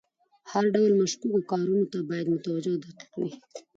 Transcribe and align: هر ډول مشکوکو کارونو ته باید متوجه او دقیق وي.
هر 0.51 0.65
ډول 0.73 0.91
مشکوکو 1.01 1.39
کارونو 1.51 1.85
ته 1.91 1.97
باید 2.09 2.31
متوجه 2.33 2.69
او 2.73 2.81
دقیق 2.83 3.11
وي. 3.19 3.31